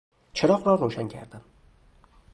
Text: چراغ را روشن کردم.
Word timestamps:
چراغ 0.33 0.67
را 0.67 0.75
روشن 0.75 1.07
کردم. 1.07 1.41